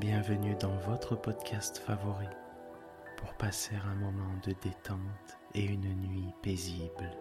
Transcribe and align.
Bienvenue 0.00 0.54
dans 0.58 0.74
votre 0.78 1.14
podcast 1.14 1.76
favori 1.76 2.24
pour 3.18 3.34
passer 3.34 3.74
un 3.76 3.94
moment 3.96 4.32
de 4.46 4.54
détente 4.62 5.38
et 5.54 5.66
une 5.66 5.94
nuit 5.94 6.32
paisible. 6.40 7.14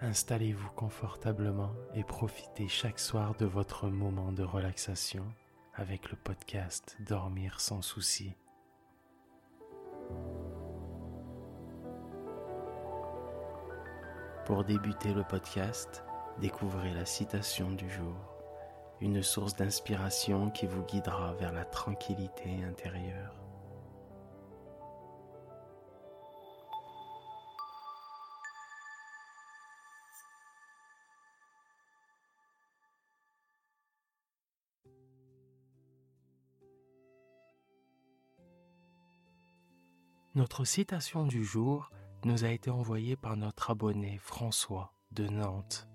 Installez-vous 0.00 0.70
confortablement 0.70 1.74
et 1.94 2.02
profitez 2.02 2.66
chaque 2.66 2.98
soir 2.98 3.34
de 3.34 3.44
votre 3.44 3.88
moment 3.88 4.32
de 4.32 4.42
relaxation 4.42 5.26
avec 5.74 6.10
le 6.10 6.16
podcast 6.16 6.96
Dormir 7.06 7.60
sans 7.60 7.82
souci. 7.82 8.32
Pour 14.46 14.64
débuter 14.64 15.12
le 15.12 15.24
podcast, 15.24 16.05
découvrez 16.40 16.92
la 16.92 17.04
citation 17.04 17.70
du 17.70 17.88
jour, 17.90 18.16
une 19.00 19.22
source 19.22 19.54
d'inspiration 19.54 20.50
qui 20.50 20.66
vous 20.66 20.82
guidera 20.82 21.34
vers 21.34 21.52
la 21.52 21.64
tranquillité 21.64 22.62
intérieure. 22.64 23.34
Notre 40.34 40.66
citation 40.66 41.24
du 41.24 41.42
jour 41.42 41.90
nous 42.24 42.44
a 42.44 42.48
été 42.48 42.70
envoyée 42.70 43.16
par 43.16 43.38
notre 43.38 43.70
abonné 43.70 44.18
François 44.22 44.92
de 45.12 45.26
Nantes. 45.28 45.88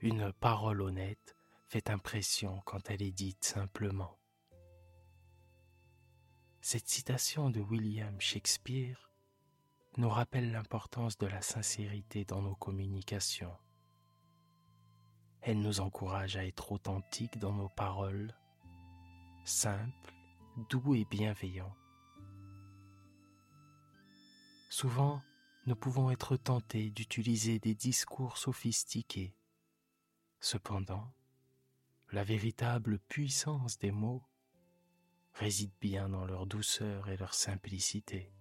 Une 0.00 0.32
parole 0.32 0.80
honnête 0.80 1.36
fait 1.66 1.90
impression 1.90 2.60
quand 2.64 2.90
elle 2.90 3.02
est 3.02 3.12
dite 3.12 3.44
simplement. 3.44 4.18
Cette 6.60 6.88
citation 6.88 7.50
de 7.50 7.60
William 7.60 8.20
Shakespeare 8.20 9.10
nous 9.96 10.08
rappelle 10.08 10.52
l'importance 10.52 11.18
de 11.18 11.26
la 11.26 11.42
sincérité 11.42 12.24
dans 12.24 12.42
nos 12.42 12.54
communications. 12.54 13.56
Elle 15.40 15.60
nous 15.60 15.80
encourage 15.80 16.36
à 16.36 16.46
être 16.46 16.72
authentiques 16.72 17.38
dans 17.38 17.52
nos 17.52 17.68
paroles, 17.68 18.34
simples, 19.44 20.14
doux 20.68 20.94
et 20.94 21.04
bienveillants 21.04 21.74
Souvent, 24.70 25.22
nous 25.66 25.76
pouvons 25.76 26.10
être 26.10 26.36
tentés 26.36 26.90
d'utiliser 26.90 27.58
des 27.58 27.74
discours 27.74 28.36
sophistiqués. 28.36 29.34
Cependant, 30.40 31.12
la 32.12 32.24
véritable 32.24 32.98
puissance 32.98 33.78
des 33.78 33.90
mots 33.90 34.24
réside 35.34 35.72
bien 35.80 36.08
dans 36.08 36.24
leur 36.24 36.46
douceur 36.46 37.08
et 37.08 37.16
leur 37.16 37.34
simplicité. 37.34 38.32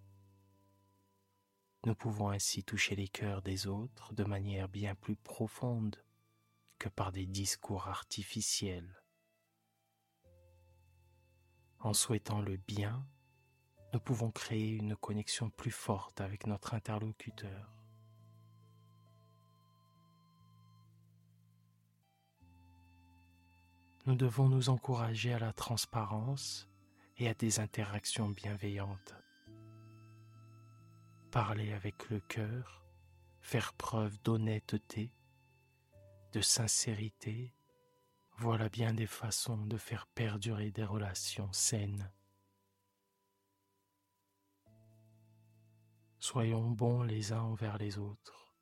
Nous 1.86 1.96
pouvons 1.96 2.30
ainsi 2.30 2.64
toucher 2.64 2.96
les 2.96 3.08
cœurs 3.08 3.42
des 3.42 3.68
autres 3.68 4.14
de 4.14 4.24
manière 4.24 4.70
bien 4.70 4.96
plus 4.96 5.16
profonde 5.16 6.04
que 6.80 6.90
par 6.90 7.12
des 7.12 7.26
discours 7.26 7.88
artificiels. 7.88 9.02
En 11.80 11.94
souhaitant 11.94 12.42
le 12.42 12.58
bien 12.58 13.08
nous 13.94 14.00
pouvons 14.02 14.32
créer 14.32 14.72
une 14.72 14.96
connexion 14.96 15.50
plus 15.50 15.72
forte 15.72 16.20
avec 16.20 16.46
notre 16.46 16.74
interlocuteur. 16.74 17.77
Nous 24.08 24.16
devons 24.16 24.48
nous 24.48 24.70
encourager 24.70 25.34
à 25.34 25.40
la 25.40 25.52
transparence 25.52 26.70
et 27.18 27.28
à 27.28 27.34
des 27.34 27.60
interactions 27.60 28.30
bienveillantes. 28.30 29.14
Parler 31.30 31.74
avec 31.74 32.10
le 32.10 32.22
cœur, 32.22 32.86
faire 33.42 33.74
preuve 33.74 34.18
d'honnêteté, 34.24 35.14
de 36.32 36.40
sincérité, 36.40 37.54
voilà 38.38 38.70
bien 38.70 38.94
des 38.94 39.08
façons 39.08 39.66
de 39.66 39.78
faire 39.78 40.08
perdurer 40.08 40.72
des 40.72 40.86
relations 40.86 41.52
saines 41.52 42.10
Soyons 46.20 46.72
bons 46.72 47.04
les 47.04 47.34
uns 47.34 47.42
envers 47.42 47.78
les 47.78 47.98
autres. 47.98 48.54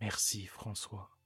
Merci 0.00 0.46
François. 0.46 1.17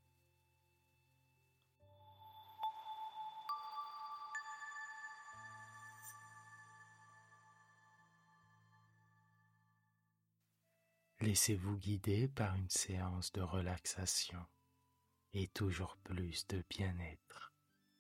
Laissez-vous 11.23 11.77
guider 11.77 12.27
par 12.27 12.57
une 12.57 12.69
séance 12.69 13.31
de 13.31 13.43
relaxation 13.43 14.45
et 15.33 15.47
toujours 15.47 15.97
plus 15.99 16.49
de 16.49 16.65
bien-être, 16.69 17.53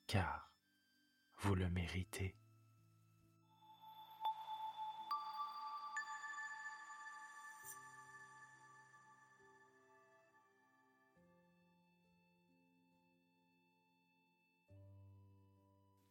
car 0.09 0.53
vous 1.37 1.55
le 1.55 1.71
méritez. 1.71 2.35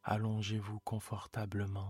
Allongez-vous 0.04 0.80
confortablement. 0.80 1.90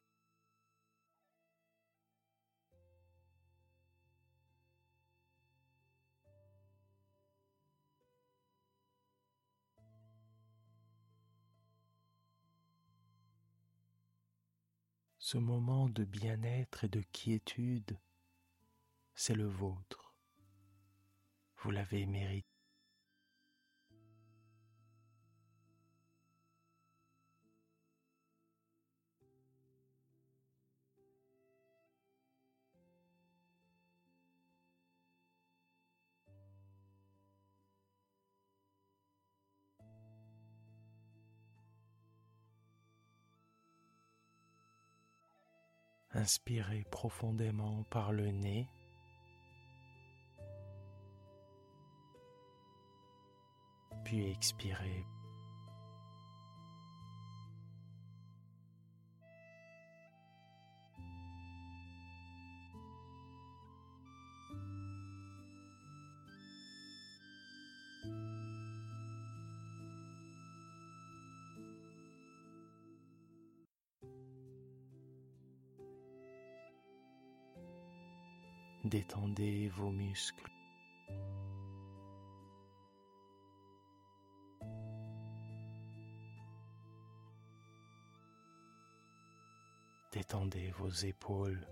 Ce 15.23 15.37
moment 15.37 15.87
de 15.87 16.03
bien-être 16.03 16.83
et 16.83 16.87
de 16.87 17.01
quiétude, 17.11 17.99
c'est 19.13 19.35
le 19.35 19.45
vôtre. 19.45 20.15
Vous 21.57 21.69
l'avez 21.69 22.07
mérité. 22.07 22.50
Inspirez 46.21 46.85
profondément 46.91 47.83
par 47.89 48.11
le 48.11 48.27
nez. 48.27 48.67
Puis 54.05 54.29
expirez. 54.29 55.03
Détendez 79.01 79.67
vos 79.69 79.89
muscles. 79.89 80.51
Détendez 90.11 90.69
vos 90.77 90.91
épaules, 90.91 91.67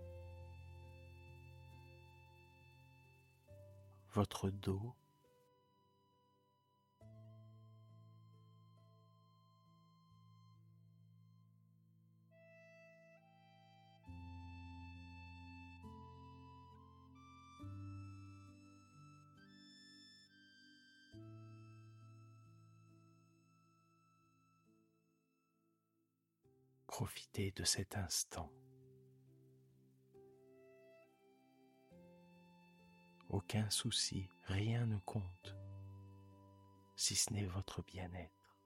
votre 4.15 4.49
dos, 4.49 4.95
profiter 26.99 27.51
de 27.51 27.63
cet 27.63 27.95
instant. 27.95 28.51
Aucun 33.29 33.69
souci, 33.69 34.29
rien 34.47 34.85
ne 34.85 34.97
compte, 35.05 35.55
si 36.97 37.15
ce 37.15 37.31
n'est 37.31 37.45
votre 37.45 37.81
bien-être. 37.83 38.57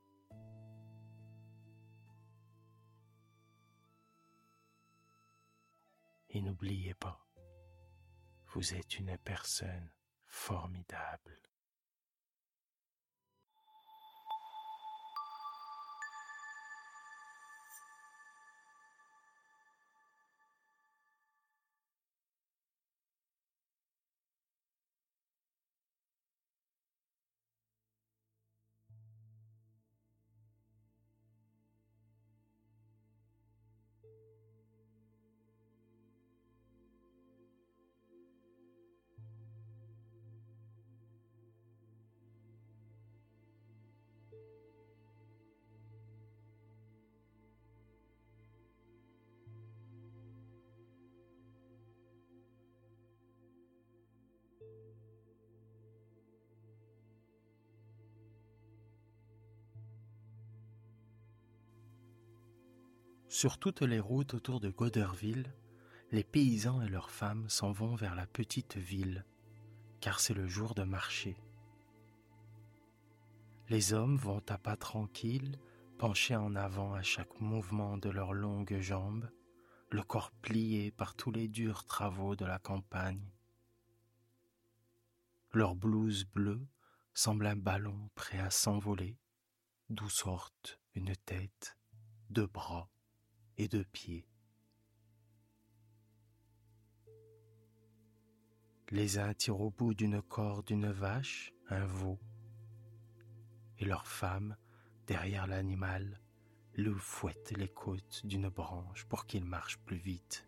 Et 6.32 6.42
n'oubliez 6.42 6.96
pas, 6.96 7.24
vous 8.48 8.74
êtes 8.74 8.98
une 8.98 9.16
personne 9.20 9.92
formidable. 10.26 11.40
Sur 63.34 63.58
toutes 63.58 63.82
les 63.82 64.00
routes 64.00 64.36
autour 64.36 64.60
de 64.60 64.70
Goderville, 64.70 65.52
les 66.12 66.24
paysans 66.24 66.84
et 66.84 66.88
leurs 66.88 67.10
femmes 67.10 67.50
s'en 67.50 67.72
vont 67.72 67.96
vers 67.96 68.14
la 68.14 68.28
petite 68.28 68.78
ville, 68.78 69.26
car 70.02 70.20
c'est 70.20 70.36
le 70.36 70.48
jour 70.48 70.76
de 70.76 70.84
marché. 70.84 71.36
Les 73.70 73.92
hommes 73.92 74.18
vont 74.18 74.44
à 74.50 74.60
pas 74.60 74.78
tranquille, 74.78 75.58
penchés 75.98 76.36
en 76.36 76.54
avant 76.54 76.94
à 76.94 77.02
chaque 77.02 77.42
mouvement 77.42 77.98
de 77.98 78.12
leurs 78.12 78.34
longues 78.34 78.80
jambes, 78.80 79.28
le 79.90 80.04
corps 80.04 80.32
plié 80.44 80.92
par 80.92 81.16
tous 81.16 81.32
les 81.32 81.48
durs 81.48 81.86
travaux 81.86 82.36
de 82.36 82.46
la 82.46 82.60
campagne. 82.60 83.32
Leur 85.54 85.76
blouse 85.76 86.26
bleue 86.26 86.68
semble 87.16 87.48
un 87.48 87.56
ballon 87.56 88.12
prêt 88.14 88.40
à 88.40 88.52
s'envoler, 88.52 89.18
d'où 89.90 90.08
sortent 90.08 90.80
une 90.94 91.16
tête, 91.16 91.76
deux 92.30 92.46
bras, 92.46 92.93
et 93.58 93.68
de 93.68 93.84
pieds. 93.84 94.28
Les 98.90 99.18
uns 99.18 99.34
tirent 99.34 99.62
au 99.62 99.72
bout 99.72 99.94
d'une 99.94 100.22
corde 100.22 100.70
une 100.70 100.92
vache, 100.92 101.54
un 101.70 101.86
veau, 101.86 102.20
et 103.80 103.86
leur 103.86 104.08
femme, 104.08 104.56
derrière 105.08 105.48
l'animal, 105.48 106.22
lui 106.76 106.94
fouette 106.98 107.52
les 107.58 107.70
côtes 107.70 108.26
d'une 108.26 108.50
branche 108.50 109.06
pour 109.06 109.26
qu'il 109.26 109.46
marche 109.46 109.78
plus 109.80 109.98
vite. 109.98 110.48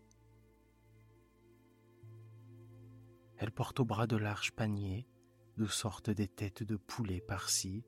Elle 3.38 3.50
porte 3.50 3.80
au 3.80 3.84
bras 3.84 4.06
de 4.06 4.16
larges 4.16 4.52
paniers 4.52 5.06
d'où 5.56 5.68
sortent 5.68 6.10
des 6.10 6.28
têtes 6.28 6.62
de 6.62 6.76
poulet 6.76 7.20
par-ci, 7.20 7.84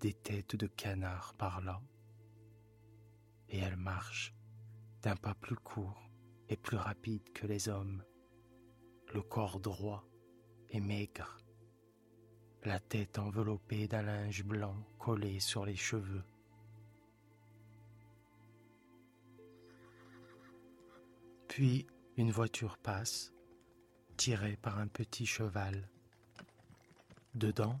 des 0.00 0.14
têtes 0.14 0.56
de 0.56 0.66
canard 0.66 1.34
par-là, 1.34 1.82
et 3.48 3.58
elle 3.58 3.76
marche 3.76 4.34
d'un 5.02 5.16
pas 5.16 5.34
plus 5.34 5.56
court 5.56 6.10
et 6.48 6.56
plus 6.56 6.76
rapide 6.76 7.22
que 7.32 7.46
les 7.46 7.68
hommes, 7.68 8.02
le 9.14 9.22
corps 9.22 9.60
droit 9.60 10.04
et 10.70 10.80
maigre, 10.80 11.38
la 12.64 12.78
tête 12.78 13.18
enveloppée 13.18 13.88
d'un 13.88 14.02
linge 14.02 14.44
blanc 14.44 14.76
collé 14.98 15.40
sur 15.40 15.64
les 15.64 15.76
cheveux. 15.76 16.24
Puis 21.48 21.86
une 22.16 22.30
voiture 22.30 22.76
passe, 22.78 23.32
tirée 24.16 24.58
par 24.60 24.78
un 24.78 24.86
petit 24.86 25.24
cheval. 25.24 25.88
Dedans, 27.34 27.80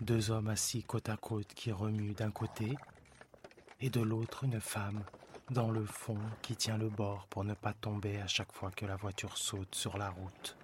deux 0.00 0.30
hommes 0.30 0.48
assis 0.48 0.82
côte 0.82 1.08
à 1.08 1.16
côte 1.16 1.52
qui 1.54 1.72
remuent 1.72 2.14
d'un 2.14 2.30
côté, 2.30 2.74
et 3.80 3.90
de 3.90 4.00
l'autre 4.00 4.44
une 4.44 4.60
femme 4.60 5.04
dans 5.50 5.70
le 5.70 5.84
fond 5.84 6.18
qui 6.42 6.56
tient 6.56 6.76
le 6.76 6.90
bord 6.90 7.26
pour 7.28 7.44
ne 7.44 7.54
pas 7.54 7.72
tomber 7.72 8.20
à 8.20 8.26
chaque 8.26 8.52
fois 8.52 8.70
que 8.70 8.84
la 8.84 8.96
voiture 8.96 9.38
saute 9.38 9.74
sur 9.74 9.96
la 9.96 10.10
route. 10.10 10.56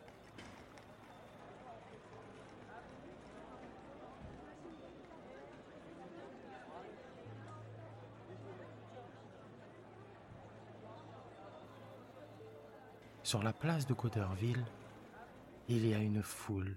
Sur 13.22 13.42
la 13.42 13.54
place 13.54 13.86
de 13.86 13.94
Coderville, 13.94 14.64
il 15.68 15.86
y 15.86 15.94
a 15.94 15.98
une 15.98 16.22
foule, 16.22 16.76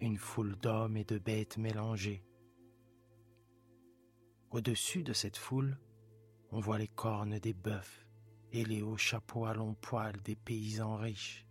une 0.00 0.16
foule 0.16 0.56
d'hommes 0.56 0.96
et 0.96 1.04
de 1.04 1.18
bêtes 1.18 1.58
mélangées. 1.58 2.24
Au-dessus 4.50 5.02
de 5.02 5.12
cette 5.12 5.36
foule, 5.36 5.76
on 6.54 6.60
voit 6.60 6.78
les 6.78 6.86
cornes 6.86 7.40
des 7.40 7.52
bœufs 7.52 8.06
et 8.52 8.64
les 8.64 8.80
hauts 8.80 8.96
chapeaux 8.96 9.44
à 9.44 9.54
longs 9.54 9.74
poils 9.74 10.22
des 10.22 10.36
paysans 10.36 10.96
riches. 10.96 11.44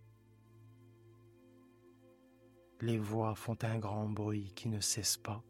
Les 2.80 2.96
voix 2.96 3.34
font 3.34 3.58
un 3.60 3.78
grand 3.78 4.08
bruit 4.08 4.54
qui 4.54 4.70
ne 4.70 4.80
cesse 4.80 5.18
pas. 5.18 5.44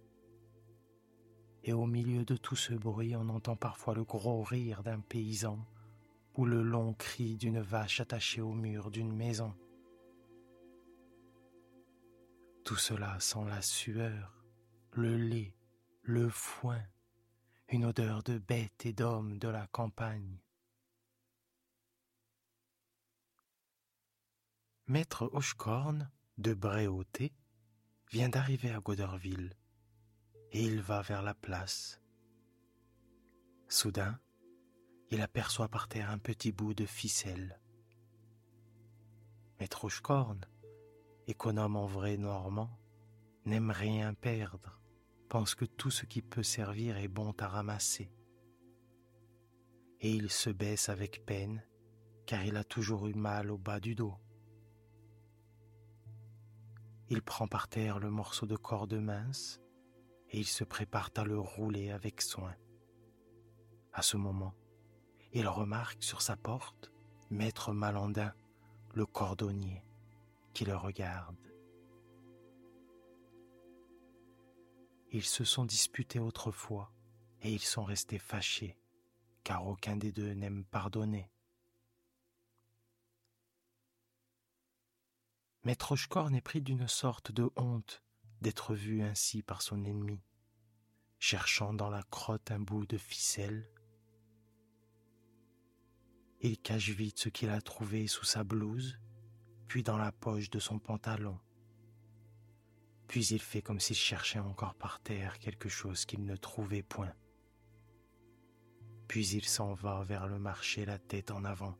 Et 1.62 1.72
au 1.72 1.86
milieu 1.86 2.24
de 2.24 2.36
tout 2.36 2.56
ce 2.56 2.74
bruit, 2.74 3.14
on 3.14 3.28
entend 3.28 3.54
parfois 3.54 3.94
le 3.94 4.02
gros 4.02 4.42
rire 4.42 4.82
d'un 4.82 4.98
paysan 4.98 5.64
ou 6.34 6.46
le 6.46 6.60
long 6.60 6.92
cri 6.92 7.36
d'une 7.36 7.60
vache 7.60 8.00
attachée 8.00 8.40
au 8.40 8.52
mur 8.52 8.90
d'une 8.90 9.14
maison. 9.14 9.54
Tout 12.64 12.76
cela 12.76 13.20
sent 13.20 13.44
la 13.46 13.62
sueur, 13.62 14.44
le 14.90 15.16
lait, 15.16 15.54
le 16.02 16.28
foin, 16.28 16.82
une 17.68 17.84
odeur 17.86 18.22
de 18.22 18.38
bêtes 18.38 18.86
et 18.86 18.92
d'hommes 18.92 19.38
de 19.38 19.48
la 19.48 19.66
campagne. 19.68 20.38
Maître 24.86 25.30
Hochecorn 25.32 26.10
de 26.36 26.52
Bréauté 26.52 27.32
vient 28.10 28.28
d'arriver 28.28 28.70
à 28.70 28.80
Goderville 28.80 29.56
et 30.52 30.62
il 30.62 30.80
va 30.80 31.00
vers 31.00 31.22
la 31.22 31.34
place. 31.34 32.00
Soudain, 33.68 34.20
il 35.10 35.22
aperçoit 35.22 35.68
par 35.68 35.88
terre 35.88 36.10
un 36.10 36.18
petit 36.18 36.52
bout 36.52 36.74
de 36.74 36.86
ficelle. 36.86 37.60
Maître 39.58 39.84
Hochecorn, 39.84 40.40
économe 41.26 41.76
en 41.76 41.86
vrai 41.86 42.16
normand, 42.18 42.78
n'aime 43.46 43.70
rien 43.70 44.12
perdre 44.12 44.83
pense 45.34 45.56
que 45.56 45.64
tout 45.64 45.90
ce 45.90 46.06
qui 46.06 46.22
peut 46.22 46.44
servir 46.44 46.96
est 46.96 47.08
bon 47.08 47.34
à 47.40 47.48
ramasser. 47.48 48.08
Et 50.00 50.12
il 50.12 50.30
se 50.30 50.48
baisse 50.48 50.88
avec 50.88 51.26
peine, 51.26 51.60
car 52.24 52.44
il 52.44 52.56
a 52.56 52.62
toujours 52.62 53.08
eu 53.08 53.14
mal 53.14 53.50
au 53.50 53.58
bas 53.58 53.80
du 53.80 53.96
dos. 53.96 54.14
Il 57.08 57.20
prend 57.20 57.48
par 57.48 57.66
terre 57.66 57.98
le 57.98 58.10
morceau 58.10 58.46
de 58.46 58.54
corde 58.54 58.94
mince 58.94 59.60
et 60.30 60.38
il 60.38 60.46
se 60.46 60.62
prépare 60.62 61.10
à 61.16 61.24
le 61.24 61.40
rouler 61.40 61.90
avec 61.90 62.22
soin. 62.22 62.54
À 63.92 64.02
ce 64.02 64.16
moment, 64.16 64.54
il 65.32 65.48
remarque 65.48 66.00
sur 66.00 66.22
sa 66.22 66.36
porte 66.36 66.92
Maître 67.30 67.72
Malandin, 67.72 68.32
le 68.94 69.04
cordonnier, 69.04 69.82
qui 70.52 70.64
le 70.64 70.76
regarde. 70.76 71.53
Ils 75.14 75.24
se 75.24 75.44
sont 75.44 75.64
disputés 75.64 76.18
autrefois 76.18 76.90
et 77.40 77.52
ils 77.52 77.62
sont 77.62 77.84
restés 77.84 78.18
fâchés, 78.18 78.76
car 79.44 79.64
aucun 79.64 79.96
des 79.96 80.10
deux 80.10 80.32
n'aime 80.32 80.64
pardonner. 80.64 81.30
Maître 85.62 85.92
Hochkorn 85.92 86.34
est 86.34 86.40
pris 86.40 86.62
d'une 86.62 86.88
sorte 86.88 87.30
de 87.30 87.48
honte 87.54 88.02
d'être 88.40 88.74
vu 88.74 89.02
ainsi 89.02 89.44
par 89.44 89.62
son 89.62 89.84
ennemi, 89.84 90.20
cherchant 91.20 91.74
dans 91.74 91.90
la 91.90 92.02
crotte 92.02 92.50
un 92.50 92.58
bout 92.58 92.84
de 92.84 92.98
ficelle. 92.98 93.70
Il 96.40 96.58
cache 96.58 96.90
vite 96.90 97.20
ce 97.20 97.28
qu'il 97.28 97.50
a 97.50 97.60
trouvé 97.60 98.08
sous 98.08 98.24
sa 98.24 98.42
blouse, 98.42 98.98
puis 99.68 99.84
dans 99.84 99.96
la 99.96 100.10
poche 100.10 100.50
de 100.50 100.58
son 100.58 100.80
pantalon. 100.80 101.38
Puis 103.08 103.26
il 103.26 103.40
fait 103.40 103.62
comme 103.62 103.80
s'il 103.80 103.96
cherchait 103.96 104.38
encore 104.38 104.74
par 104.74 105.00
terre 105.00 105.38
quelque 105.38 105.68
chose 105.68 106.04
qu'il 106.04 106.24
ne 106.24 106.36
trouvait 106.36 106.82
point. 106.82 107.12
Puis 109.08 109.28
il 109.28 109.44
s'en 109.44 109.74
va 109.74 110.02
vers 110.04 110.26
le 110.26 110.38
marché 110.38 110.84
la 110.84 110.98
tête 110.98 111.30
en 111.30 111.44
avant, 111.44 111.76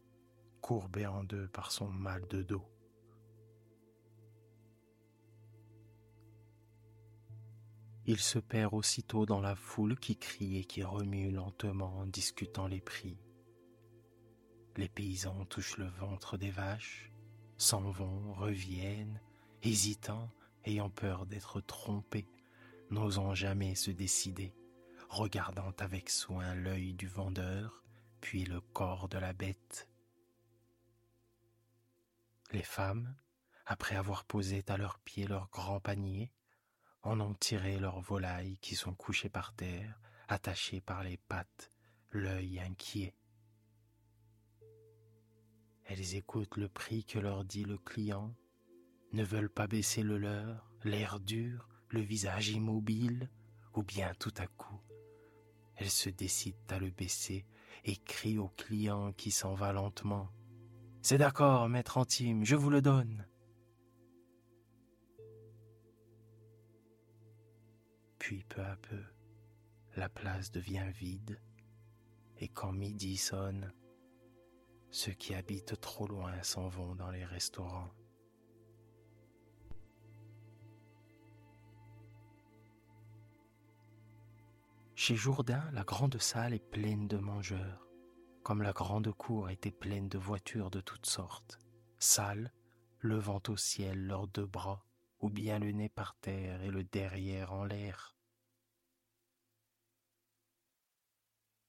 courbé 0.60 1.06
en 1.06 1.24
deux 1.24 1.48
par 1.48 1.72
son 1.72 1.88
mal 1.88 2.26
de 2.28 2.42
dos. 2.42 2.64
Il 8.06 8.18
se 8.18 8.38
perd 8.38 8.74
aussitôt 8.74 9.24
dans 9.24 9.40
la 9.40 9.56
foule 9.56 9.98
qui 9.98 10.18
crie 10.18 10.58
et 10.58 10.64
qui 10.64 10.82
remue 10.82 11.30
lentement 11.30 12.00
en 12.00 12.06
discutant 12.06 12.66
les 12.66 12.82
prix. 12.82 13.16
Les 14.76 14.90
paysans 14.90 15.46
touchent 15.46 15.78
le 15.78 15.86
ventre 15.86 16.36
des 16.36 16.50
vaches, 16.50 17.10
s'en 17.56 17.90
vont, 17.90 18.34
reviennent, 18.34 19.20
hésitants, 19.62 20.30
ayant 20.64 20.90
peur 20.90 21.26
d'être 21.26 21.60
trompés, 21.60 22.28
n'osant 22.90 23.34
jamais 23.34 23.74
se 23.74 23.90
décider, 23.90 24.54
regardant 25.08 25.72
avec 25.78 26.10
soin 26.10 26.54
l'œil 26.54 26.94
du 26.94 27.06
vendeur, 27.06 27.84
puis 28.20 28.44
le 28.44 28.60
corps 28.60 29.08
de 29.08 29.18
la 29.18 29.32
bête. 29.32 29.88
Les 32.52 32.62
femmes, 32.62 33.14
après 33.66 33.96
avoir 33.96 34.24
posé 34.24 34.62
à 34.68 34.76
leurs 34.76 34.98
pieds 34.98 35.26
leurs 35.26 35.48
grands 35.50 35.80
paniers, 35.80 36.32
en 37.02 37.20
ont 37.20 37.34
tiré 37.34 37.78
leurs 37.78 38.00
volailles 38.00 38.58
qui 38.58 38.76
sont 38.76 38.94
couchées 38.94 39.28
par 39.28 39.54
terre, 39.54 40.00
attachées 40.28 40.80
par 40.80 41.02
les 41.02 41.16
pattes, 41.16 41.70
l'œil 42.10 42.60
inquiet. 42.60 43.14
Elles 45.84 46.14
écoutent 46.14 46.56
le 46.56 46.68
prix 46.68 47.04
que 47.04 47.18
leur 47.18 47.44
dit 47.44 47.64
le 47.64 47.76
client, 47.76 48.34
ne 49.14 49.24
veulent 49.24 49.50
pas 49.50 49.66
baisser 49.66 50.02
le 50.02 50.18
leur, 50.18 50.70
l'air 50.82 51.20
dur, 51.20 51.68
le 51.88 52.00
visage 52.00 52.50
immobile, 52.50 53.30
ou 53.74 53.82
bien 53.82 54.12
tout 54.18 54.34
à 54.36 54.46
coup, 54.46 54.80
elles 55.76 55.90
se 55.90 56.10
décident 56.10 56.58
à 56.68 56.78
le 56.78 56.90
baisser 56.90 57.46
et 57.84 57.96
crient 57.96 58.38
au 58.38 58.48
client 58.48 59.12
qui 59.12 59.30
s'en 59.30 59.54
va 59.54 59.72
lentement. 59.72 60.30
C'est 61.02 61.18
d'accord, 61.18 61.68
maître 61.68 61.98
intime, 61.98 62.44
je 62.44 62.56
vous 62.56 62.70
le 62.70 62.82
donne. 62.82 63.26
Puis 68.18 68.44
peu 68.44 68.62
à 68.62 68.76
peu, 68.76 69.02
la 69.96 70.08
place 70.08 70.50
devient 70.50 70.90
vide, 70.98 71.38
et 72.38 72.48
quand 72.48 72.72
midi 72.72 73.16
sonne, 73.16 73.72
ceux 74.90 75.12
qui 75.12 75.34
habitent 75.34 75.78
trop 75.80 76.06
loin 76.06 76.42
s'en 76.42 76.68
vont 76.68 76.94
dans 76.94 77.10
les 77.10 77.24
restaurants. 77.24 77.90
Chez 85.06 85.16
Jourdain, 85.16 85.70
la 85.72 85.84
grande 85.84 86.16
salle 86.16 86.54
est 86.54 86.70
pleine 86.70 87.08
de 87.08 87.18
mangeurs, 87.18 87.86
comme 88.42 88.62
la 88.62 88.72
grande 88.72 89.12
cour 89.12 89.50
était 89.50 89.70
pleine 89.70 90.08
de 90.08 90.16
voitures 90.16 90.70
de 90.70 90.80
toutes 90.80 91.04
sortes, 91.04 91.58
sales, 91.98 92.54
levant 93.00 93.42
au 93.48 93.56
ciel 93.58 94.06
leurs 94.06 94.26
deux 94.28 94.46
bras, 94.46 94.82
ou 95.20 95.28
bien 95.28 95.58
le 95.58 95.72
nez 95.72 95.90
par 95.90 96.16
terre 96.22 96.62
et 96.62 96.70
le 96.70 96.84
derrière 96.84 97.52
en 97.52 97.66
l'air. 97.66 98.16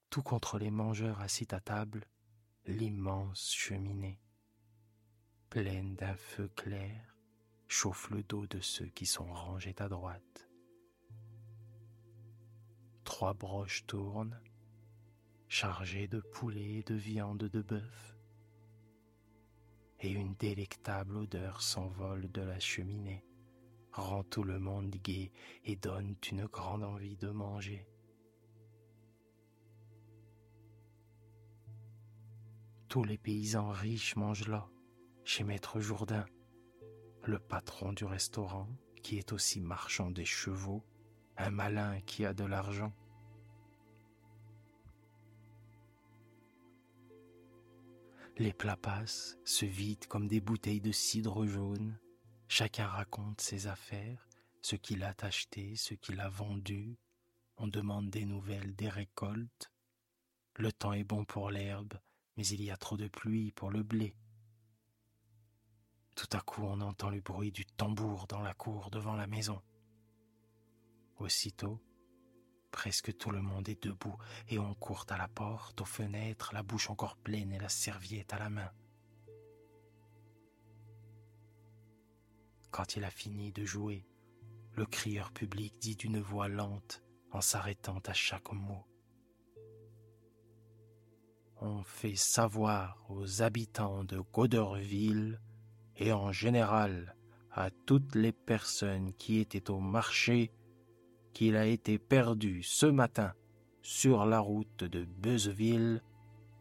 tout 0.09 0.23
contre 0.23 0.57
les 0.57 0.71
mangeurs 0.71 1.19
assis 1.19 1.53
à 1.53 1.59
table, 1.59 2.07
l'immense 2.65 3.51
cheminée, 3.53 4.21
pleine 5.49 5.97
d'un 5.97 6.15
feu 6.15 6.47
clair, 6.55 7.17
chauffe 7.67 8.09
le 8.11 8.23
dos 8.23 8.47
de 8.47 8.61
ceux 8.61 8.87
qui 8.87 9.05
sont 9.05 9.25
rangés 9.25 9.75
à 9.79 9.89
droite. 9.89 10.47
Trois 13.17 13.33
broches 13.33 13.85
tournent, 13.85 14.37
chargées 15.47 16.09
de 16.09 16.19
poulet 16.19 16.79
et 16.79 16.83
de 16.83 16.95
viande 16.95 17.45
de 17.45 17.61
bœuf, 17.61 18.17
et 20.01 20.11
une 20.11 20.35
délectable 20.35 21.15
odeur 21.15 21.61
s'envole 21.61 22.29
de 22.33 22.41
la 22.41 22.59
cheminée, 22.59 23.23
rend 23.93 24.25
tout 24.25 24.43
le 24.43 24.59
monde 24.59 24.93
gai 25.01 25.31
et 25.63 25.77
donne 25.77 26.17
une 26.29 26.45
grande 26.47 26.83
envie 26.83 27.15
de 27.15 27.29
manger. 27.29 27.87
Tous 32.89 33.05
les 33.05 33.17
paysans 33.17 33.69
riches 33.69 34.17
mangent 34.17 34.49
là, 34.49 34.67
chez 35.23 35.45
Maître 35.45 35.79
Jourdain, 35.79 36.25
le 37.23 37.39
patron 37.39 37.93
du 37.93 38.03
restaurant, 38.03 38.67
qui 39.01 39.17
est 39.17 39.31
aussi 39.31 39.61
marchand 39.61 40.11
des 40.11 40.25
chevaux, 40.25 40.83
un 41.37 41.49
malin 41.49 42.01
qui 42.01 42.25
a 42.25 42.33
de 42.33 42.43
l'argent. 42.43 42.91
Les 48.37 48.51
plats 48.51 48.75
passent, 48.75 49.37
se 49.45 49.65
vident 49.65 50.07
comme 50.09 50.27
des 50.27 50.41
bouteilles 50.41 50.81
de 50.81 50.91
cidre 50.91 51.45
jaune. 51.45 51.97
Chacun 52.49 52.85
raconte 52.85 53.39
ses 53.39 53.67
affaires, 53.67 54.27
ce 54.61 54.75
qu'il 54.75 55.03
a 55.03 55.15
acheté, 55.21 55.77
ce 55.77 55.93
qu'il 55.93 56.19
a 56.19 56.27
vendu. 56.27 56.97
On 57.55 57.67
demande 57.67 58.09
des 58.09 58.25
nouvelles 58.25 58.75
des 58.75 58.89
récoltes. 58.89 59.71
Le 60.57 60.73
temps 60.73 60.91
est 60.91 61.05
bon 61.05 61.23
pour 61.23 61.49
l'herbe, 61.49 61.93
mais 62.35 62.45
il 62.47 62.61
y 62.61 62.71
a 62.71 62.77
trop 62.77 62.97
de 62.97 63.07
pluie 63.07 63.53
pour 63.53 63.71
le 63.71 63.83
blé. 63.83 64.17
Tout 66.15 66.29
à 66.33 66.41
coup 66.41 66.63
on 66.63 66.81
entend 66.81 67.09
le 67.09 67.21
bruit 67.21 67.53
du 67.53 67.65
tambour 67.65 68.27
dans 68.27 68.41
la 68.41 68.53
cour 68.53 68.89
devant 68.89 69.15
la 69.15 69.27
maison. 69.27 69.61
Aussitôt, 71.19 71.79
presque 72.75 73.15
tout 73.15 73.31
le 73.31 73.41
monde 73.41 73.69
est 73.69 73.81
debout 73.81 74.17
et 74.49 74.59
on 74.59 74.73
court 74.73 75.05
à 75.07 75.17
la 75.17 75.29
porte, 75.29 75.79
aux 75.79 75.85
fenêtres, 75.85 76.51
la 76.53 76.61
bouche 76.61 76.89
encore 76.89 77.15
pleine 77.15 77.53
et 77.53 77.57
la 77.57 77.69
serviette 77.69 78.33
à 78.33 78.39
la 78.39 78.49
main. 78.49 78.69
Quand 82.71 82.97
il 82.97 83.05
a 83.05 83.09
fini 83.09 83.53
de 83.53 83.63
jouer, 83.63 84.05
le 84.73 84.85
crieur 84.85 85.31
public 85.31 85.79
dit 85.79 85.95
d'une 85.95 86.19
voix 86.19 86.49
lente 86.49 87.01
en 87.31 87.39
s'arrêtant 87.39 88.01
à 88.05 88.13
chaque 88.13 88.51
mot 88.51 88.85
on 91.61 91.83
fait 91.83 92.17
savoir 92.17 93.05
aux 93.07 93.41
habitants 93.41 94.03
de 94.03 94.19
Goderville 94.33 95.39
et 95.95 96.11
en 96.11 96.33
général 96.33 97.15
à 97.49 97.69
toutes 97.71 98.15
les 98.15 98.33
personnes 98.33 99.13
qui 99.13 99.39
étaient 99.39 99.71
au 99.71 99.79
marché 99.79 100.51
qu'il 101.35 101.57
a 101.57 101.65
été 101.65 101.99
perdu 101.99 102.63
ce 102.63 102.85
matin 102.85 103.33
sur 103.81 104.25
la 104.25 104.39
route 104.39 104.85
de 104.85 105.03
Beuzeville 105.03 106.01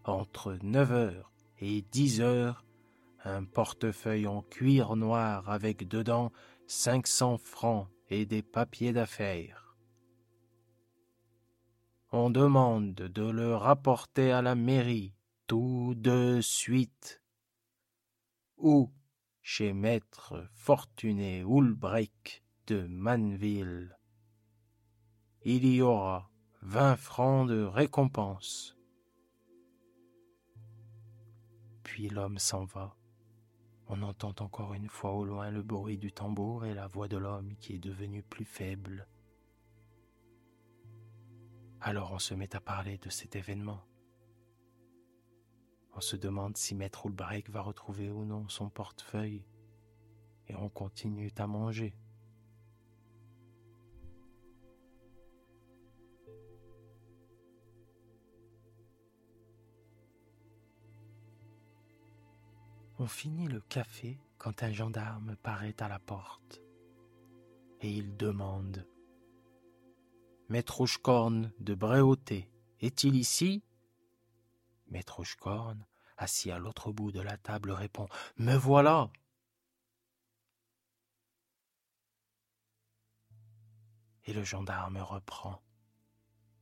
entre 0.02 0.58
9 0.62 0.92
heures 0.92 1.32
et 1.60 1.82
10 1.92 2.20
heures. 2.20 2.66
Un 3.22 3.44
portefeuille 3.44 4.26
en 4.26 4.42
cuir 4.42 4.96
noir 4.96 5.48
avec 5.48 5.88
dedans 5.88 6.32
500 6.66 7.38
francs 7.38 7.88
et 8.10 8.26
des 8.26 8.42
papiers 8.42 8.92
d'affaires. 8.92 9.76
On 12.10 12.28
demande 12.28 12.94
de 12.94 13.22
le 13.22 13.54
rapporter 13.54 14.32
à 14.32 14.42
la 14.42 14.56
mairie 14.56 15.14
tout 15.46 15.94
de 15.96 16.40
suite. 16.42 17.22
Ou 18.56 18.90
chez 19.40 19.72
maître 19.72 20.48
Fortuné 20.52 21.44
Hulbrecht 21.44 22.42
de 22.66 22.86
Manville. 22.88 23.96
Il 25.46 25.66
y 25.66 25.82
aura 25.82 26.30
vingt 26.62 26.96
francs 26.96 27.46
de 27.46 27.64
récompense. 27.64 28.78
Puis 31.82 32.08
l'homme 32.08 32.38
s'en 32.38 32.64
va. 32.64 32.96
On 33.88 34.00
entend 34.00 34.34
encore 34.40 34.72
une 34.72 34.88
fois 34.88 35.12
au 35.12 35.26
loin 35.26 35.50
le 35.50 35.62
bruit 35.62 35.98
du 35.98 36.12
tambour 36.12 36.64
et 36.64 36.72
la 36.72 36.86
voix 36.86 37.08
de 37.08 37.18
l'homme 37.18 37.54
qui 37.56 37.74
est 37.74 37.78
devenu 37.78 38.22
plus 38.22 38.46
faible. 38.46 39.06
Alors 41.82 42.12
on 42.12 42.18
se 42.18 42.32
met 42.32 42.56
à 42.56 42.60
parler 42.60 42.96
de 42.96 43.10
cet 43.10 43.36
événement. 43.36 43.84
On 45.94 46.00
se 46.00 46.16
demande 46.16 46.56
si 46.56 46.74
Maître 46.74 47.04
Hulbrecht 47.04 47.50
va 47.50 47.60
retrouver 47.60 48.10
ou 48.10 48.24
non 48.24 48.48
son 48.48 48.70
portefeuille 48.70 49.44
et 50.48 50.56
on 50.56 50.70
continue 50.70 51.30
à 51.36 51.46
manger. 51.46 51.94
On 63.04 63.06
finit 63.06 63.48
le 63.48 63.60
café 63.60 64.18
quand 64.38 64.62
un 64.62 64.72
gendarme 64.72 65.36
paraît 65.42 65.76
à 65.78 65.88
la 65.88 65.98
porte. 65.98 66.62
Et 67.82 67.90
il 67.90 68.16
demande. 68.16 68.88
Maître 70.48 70.80
Hochkorn 70.80 71.52
de 71.60 71.74
Bréauté 71.74 72.48
est-il 72.80 73.16
ici? 73.16 73.62
Maître 74.86 75.20
Hochkorn, 75.20 75.84
assis 76.16 76.50
à 76.50 76.58
l'autre 76.58 76.92
bout 76.92 77.12
de 77.12 77.20
la 77.20 77.36
table, 77.36 77.72
répond. 77.72 78.08
Me 78.38 78.54
voilà! 78.54 79.10
Et 84.24 84.32
le 84.32 84.44
gendarme 84.44 84.96
reprend. 84.96 85.60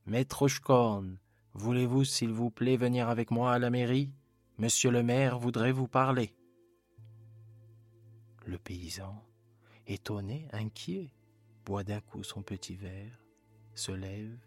Maître 0.05 0.49
Schkorn, 0.49 1.19
voulez-vous, 1.53 2.03
s'il 2.03 2.33
vous 2.33 2.51
plaît, 2.51 2.75
venir 2.75 3.07
avec 3.07 3.31
moi 3.31 3.53
à 3.53 3.59
la 3.59 3.69
mairie? 3.69 4.11
Monsieur 4.59 4.91
le 4.91 5.01
maire 5.01 5.39
voudrait 5.39 5.71
vous 5.71 5.87
parler. 5.87 6.35
Le 8.45 8.59
paysan, 8.59 9.25
étonné, 9.87 10.47
inquiet, 10.51 11.11
boit 11.65 11.83
d'un 11.83 12.01
coup 12.01 12.23
son 12.23 12.43
petit 12.43 12.75
verre, 12.75 13.19
se 13.73 13.91
lève, 13.91 14.37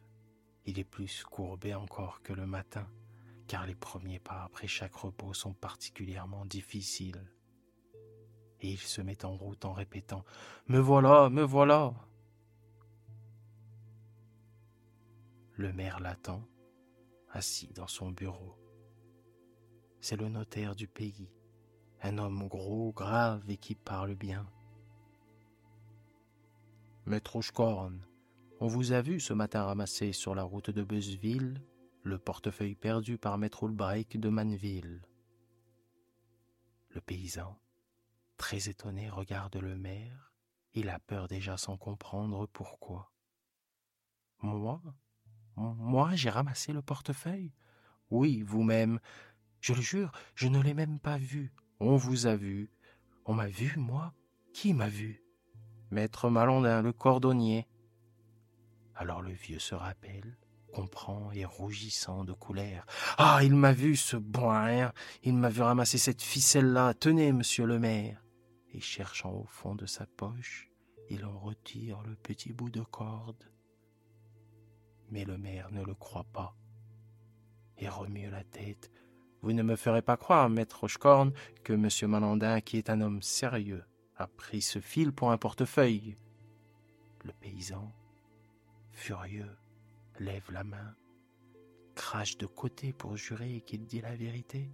il 0.64 0.78
est 0.78 0.84
plus 0.84 1.24
courbé 1.24 1.74
encore 1.74 2.22
que 2.22 2.32
le 2.32 2.46
matin, 2.46 2.86
car 3.48 3.66
les 3.66 3.74
premiers 3.74 4.20
pas 4.20 4.44
après 4.44 4.68
chaque 4.68 4.94
repos 4.94 5.34
sont 5.34 5.54
particulièrement 5.54 6.46
difficiles. 6.46 7.32
Et 8.60 8.70
il 8.70 8.78
se 8.78 9.00
met 9.00 9.24
en 9.24 9.36
route 9.36 9.64
en 9.64 9.72
répétant 9.72 10.24
Me 10.68 10.78
voilà, 10.78 11.30
me 11.30 11.42
voilà. 11.42 11.92
Le 15.54 15.72
maire 15.72 15.98
l'attend, 15.98 16.46
assis 17.32 17.72
dans 17.72 17.88
son 17.88 18.12
bureau. 18.12 18.56
C'est 20.08 20.14
le 20.16 20.28
notaire 20.28 20.76
du 20.76 20.86
pays, 20.86 21.28
un 22.00 22.18
homme 22.18 22.46
gros, 22.46 22.92
grave 22.92 23.42
et 23.50 23.56
qui 23.56 23.74
parle 23.74 24.14
bien. 24.14 24.48
Maître 27.06 27.40
Schkorn, 27.40 28.06
on 28.60 28.68
vous 28.68 28.92
a 28.92 29.00
vu 29.02 29.18
ce 29.18 29.32
matin 29.32 29.64
ramasser 29.64 30.12
sur 30.12 30.36
la 30.36 30.44
route 30.44 30.70
de 30.70 30.84
Beuzeville 30.84 31.60
le 32.04 32.18
portefeuille 32.20 32.76
perdu 32.76 33.18
par 33.18 33.36
Maître 33.36 33.64
Ulbrich 33.64 34.16
de 34.16 34.28
Manville. 34.28 35.02
Le 36.90 37.00
paysan, 37.00 37.58
très 38.36 38.68
étonné, 38.68 39.10
regarde 39.10 39.56
le 39.56 39.76
maire. 39.76 40.32
Il 40.74 40.88
a 40.88 41.00
peur 41.00 41.26
déjà 41.26 41.56
sans 41.56 41.76
comprendre 41.76 42.46
pourquoi. 42.46 43.10
Moi? 44.40 44.80
Moi, 45.56 46.14
j'ai 46.14 46.30
ramassé 46.30 46.72
le 46.72 46.80
portefeuille? 46.80 47.52
Oui, 48.10 48.42
vous-même. 48.42 49.00
Je 49.66 49.72
le 49.72 49.82
jure, 49.82 50.12
je 50.36 50.46
ne 50.46 50.62
l'ai 50.62 50.74
même 50.74 51.00
pas 51.00 51.18
vu. 51.18 51.52
On 51.80 51.96
vous 51.96 52.26
a 52.28 52.36
vu. 52.36 52.70
On 53.24 53.34
m'a 53.34 53.48
vu, 53.48 53.74
moi? 53.76 54.14
Qui 54.54 54.72
m'a 54.72 54.88
vu? 54.88 55.24
Maître 55.90 56.30
Malandin, 56.30 56.82
le 56.82 56.92
cordonnier. 56.92 57.66
Alors 58.94 59.22
le 59.22 59.32
vieux 59.32 59.58
se 59.58 59.74
rappelle, 59.74 60.38
comprend 60.72 61.32
et 61.32 61.44
rougissant 61.44 62.22
de 62.22 62.32
colère. 62.32 62.86
Ah, 63.18 63.40
il 63.42 63.56
m'a 63.56 63.72
vu, 63.72 63.96
ce 63.96 64.16
bon. 64.16 64.52
Il 65.24 65.34
m'a 65.34 65.48
vu 65.48 65.62
ramasser 65.62 65.98
cette 65.98 66.22
ficelle-là. 66.22 66.94
Tenez, 66.94 67.32
monsieur 67.32 67.66
le 67.66 67.80
maire. 67.80 68.22
Et 68.72 68.78
cherchant 68.78 69.32
au 69.32 69.46
fond 69.46 69.74
de 69.74 69.86
sa 69.86 70.06
poche, 70.06 70.70
il 71.10 71.24
en 71.24 71.36
retire 71.40 72.04
le 72.04 72.14
petit 72.14 72.52
bout 72.52 72.70
de 72.70 72.82
corde. 72.82 73.50
Mais 75.10 75.24
le 75.24 75.36
maire 75.36 75.72
ne 75.72 75.82
le 75.82 75.94
croit 75.96 76.28
pas 76.32 76.56
et 77.78 77.88
remue 77.88 78.30
la 78.30 78.44
tête. 78.44 78.92
Vous 79.46 79.52
ne 79.52 79.62
me 79.62 79.76
ferez 79.76 80.02
pas 80.02 80.16
croire, 80.16 80.50
maître 80.50 80.80
Rochecorne, 80.80 81.32
que 81.62 81.72
monsieur 81.72 82.08
Malandin, 82.08 82.60
qui 82.60 82.78
est 82.78 82.90
un 82.90 83.00
homme 83.00 83.22
sérieux, 83.22 83.84
a 84.16 84.26
pris 84.26 84.60
ce 84.60 84.80
fil 84.80 85.12
pour 85.12 85.30
un 85.30 85.38
portefeuille. 85.38 86.16
Le 87.22 87.32
paysan, 87.32 87.92
furieux, 88.90 89.56
lève 90.18 90.50
la 90.50 90.64
main, 90.64 90.96
crache 91.94 92.36
de 92.38 92.46
côté 92.46 92.92
pour 92.92 93.16
jurer 93.16 93.62
qu'il 93.64 93.86
dit 93.86 94.00
la 94.00 94.16
vérité. 94.16 94.68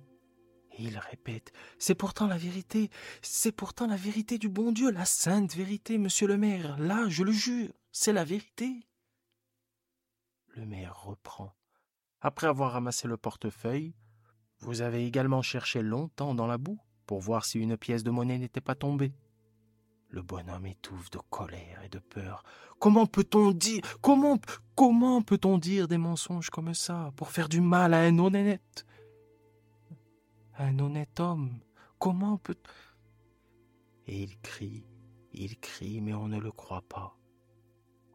Et 0.78 0.84
il 0.84 0.96
répète 0.96 1.52
C'est 1.78 1.94
pourtant 1.94 2.26
la 2.26 2.38
vérité, 2.38 2.88
c'est 3.20 3.52
pourtant 3.52 3.86
la 3.86 3.96
vérité 3.96 4.38
du 4.38 4.48
bon 4.48 4.72
Dieu, 4.72 4.90
la 4.90 5.04
sainte 5.04 5.54
vérité, 5.54 5.98
monsieur 5.98 6.26
le 6.26 6.38
maire. 6.38 6.78
Là, 6.78 7.10
je 7.10 7.24
le 7.24 7.32
jure, 7.32 7.74
c'est 7.90 8.14
la 8.14 8.24
vérité. 8.24 8.88
Le 10.56 10.64
maire 10.64 10.98
reprend. 11.02 11.54
Après 12.22 12.46
avoir 12.46 12.72
ramassé 12.72 13.06
le 13.06 13.18
portefeuille, 13.18 13.92
vous 14.62 14.80
avez 14.80 15.04
également 15.06 15.42
cherché 15.42 15.82
longtemps 15.82 16.34
dans 16.34 16.46
la 16.46 16.58
boue 16.58 16.78
pour 17.06 17.20
voir 17.20 17.44
si 17.44 17.58
une 17.58 17.76
pièce 17.76 18.04
de 18.04 18.10
monnaie 18.10 18.38
n'était 18.38 18.60
pas 18.60 18.74
tombée. 18.74 19.12
Le 20.08 20.22
bonhomme 20.22 20.66
étouffe 20.66 21.10
de 21.10 21.18
colère 21.30 21.82
et 21.84 21.88
de 21.88 21.98
peur. 21.98 22.42
Comment 22.78 23.06
peut-on 23.06 23.52
dire 23.52 23.82
comment 24.00 24.38
comment 24.74 25.22
peut-on 25.22 25.58
dire 25.58 25.88
des 25.88 25.98
mensonges 25.98 26.50
comme 26.50 26.74
ça 26.74 27.12
pour 27.16 27.30
faire 27.30 27.48
du 27.48 27.60
mal 27.60 27.94
à 27.94 28.00
un 28.00 28.18
honnête 28.18 28.86
un 30.58 30.78
honnête 30.78 31.18
homme? 31.18 31.60
Comment 31.98 32.36
peut 32.36 32.54
Et 34.06 34.22
il 34.22 34.38
crie, 34.40 34.86
il 35.32 35.58
crie, 35.58 36.00
mais 36.00 36.14
on 36.14 36.28
ne 36.28 36.38
le 36.38 36.52
croit 36.52 36.82
pas. 36.82 37.16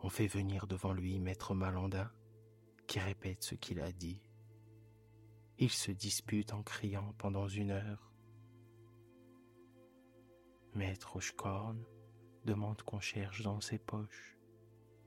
On 0.03 0.09
fait 0.09 0.27
venir 0.27 0.67
devant 0.67 0.93
lui 0.93 1.19
maître 1.19 1.55
Malandin, 1.55 2.09
qui 2.85 2.99
répète 2.99 3.43
ce 3.43 3.55
qu'il 3.55 3.81
a 3.81 3.91
dit. 3.91 4.21
Il 5.59 5.71
se 5.71 5.91
dispute 5.91 6.53
en 6.53 6.61
criant 6.61 7.13
pendant 7.17 7.47
une 7.47 7.71
heure. 7.71 8.11
Maître 10.75 11.15
Hochkorn 11.15 11.83
demande 12.45 12.83
qu'on 12.83 12.99
cherche 12.99 13.41
dans 13.41 13.59
ses 13.59 13.79
poches. 13.79 14.37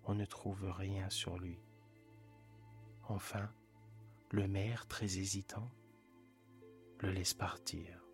On 0.04 0.14
ne 0.14 0.24
trouve 0.24 0.64
rien 0.64 1.08
sur 1.08 1.38
lui. 1.38 1.60
Enfin, 3.08 3.48
le 4.32 4.48
maire, 4.48 4.88
très 4.88 5.18
hésitant, 5.18 5.70
le 6.98 7.12
laisse 7.12 7.34
partir 7.34 8.04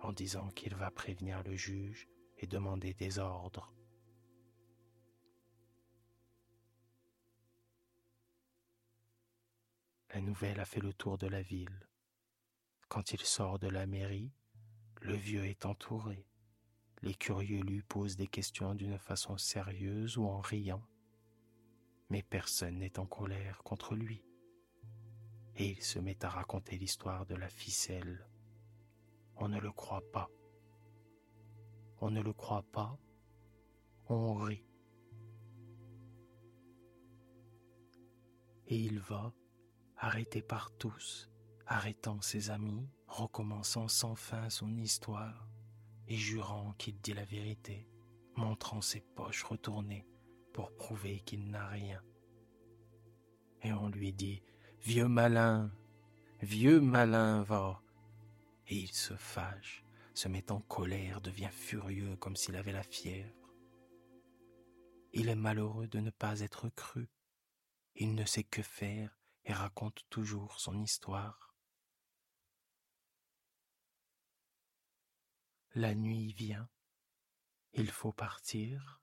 en 0.00 0.12
disant 0.12 0.48
qu'il 0.48 0.74
va 0.74 0.90
prévenir 0.90 1.42
le 1.42 1.54
juge 1.54 2.08
et 2.38 2.46
demander 2.46 2.94
des 2.94 3.18
ordres. 3.18 3.74
La 10.14 10.22
nouvelle 10.22 10.58
a 10.58 10.64
fait 10.64 10.80
le 10.80 10.94
tour 10.94 11.18
de 11.18 11.26
la 11.26 11.42
ville. 11.42 11.86
Quand 12.88 13.12
il 13.12 13.20
sort 13.20 13.58
de 13.58 13.68
la 13.68 13.86
mairie, 13.86 14.32
le 15.02 15.14
vieux 15.14 15.44
est 15.44 15.66
entouré. 15.66 16.26
Les 17.02 17.14
curieux 17.14 17.60
lui 17.60 17.82
posent 17.82 18.16
des 18.16 18.26
questions 18.26 18.74
d'une 18.74 18.98
façon 18.98 19.36
sérieuse 19.36 20.16
ou 20.16 20.24
en 20.24 20.40
riant. 20.40 20.82
Mais 22.08 22.22
personne 22.22 22.78
n'est 22.78 22.98
en 22.98 23.06
colère 23.06 23.62
contre 23.62 23.94
lui. 23.94 24.24
Et 25.56 25.72
il 25.72 25.82
se 25.82 25.98
met 25.98 26.24
à 26.24 26.30
raconter 26.30 26.78
l'histoire 26.78 27.26
de 27.26 27.34
la 27.34 27.50
ficelle. 27.50 28.26
On 29.36 29.48
ne 29.48 29.60
le 29.60 29.70
croit 29.72 30.10
pas. 30.10 30.30
On 32.00 32.10
ne 32.10 32.22
le 32.22 32.32
croit 32.32 32.64
pas. 32.72 32.98
On 34.08 34.34
rit. 34.34 34.64
Et 38.68 38.78
il 38.78 39.00
va, 39.00 39.32
arrêté 39.98 40.42
par 40.42 40.70
tous, 40.78 41.28
arrêtant 41.66 42.20
ses 42.20 42.50
amis, 42.50 42.88
recommençant 43.08 43.88
sans 43.88 44.14
fin 44.14 44.48
son 44.48 44.76
histoire 44.78 45.48
et 46.06 46.16
jurant 46.16 46.72
qu'il 46.78 47.00
dit 47.00 47.14
la 47.14 47.24
vérité, 47.24 47.88
montrant 48.36 48.80
ses 48.80 49.00
poches 49.00 49.42
retournées 49.42 50.06
pour 50.52 50.74
prouver 50.76 51.20
qu'il 51.20 51.50
n'a 51.50 51.66
rien. 51.66 52.02
Et 53.62 53.72
on 53.72 53.88
lui 53.88 54.12
dit 54.12 54.42
Vieux 54.80 55.08
malin, 55.08 55.72
vieux 56.40 56.80
malin, 56.80 57.42
va. 57.42 57.82
Et 58.68 58.76
il 58.76 58.92
se 58.92 59.14
fâche, 59.14 59.84
se 60.14 60.28
met 60.28 60.52
en 60.52 60.60
colère, 60.60 61.20
devient 61.20 61.50
furieux 61.50 62.16
comme 62.16 62.36
s'il 62.36 62.54
avait 62.54 62.72
la 62.72 62.82
fièvre. 62.82 63.34
Il 65.12 65.28
est 65.28 65.34
malheureux 65.34 65.88
de 65.88 65.98
ne 65.98 66.10
pas 66.10 66.40
être 66.40 66.68
cru. 66.68 67.08
Il 67.96 68.14
ne 68.14 68.24
sait 68.24 68.44
que 68.44 68.62
faire 68.62 69.17
et 69.48 69.52
raconte 69.54 70.04
toujours 70.10 70.60
son 70.60 70.78
histoire. 70.78 71.54
La 75.74 75.94
nuit 75.94 76.34
vient, 76.34 76.68
il 77.72 77.90
faut 77.90 78.12
partir. 78.12 79.00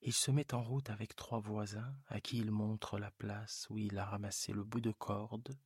Il 0.00 0.12
se 0.12 0.30
met 0.30 0.54
en 0.54 0.62
route 0.62 0.90
avec 0.90 1.16
trois 1.16 1.40
voisins 1.40 1.92
à 2.06 2.20
qui 2.20 2.38
il 2.38 2.52
montre 2.52 3.00
la 3.00 3.10
place 3.10 3.66
où 3.68 3.78
il 3.78 3.98
a 3.98 4.04
ramassé 4.04 4.52
le 4.52 4.62
bout 4.62 4.80
de 4.80 4.92
corde, 4.92 5.58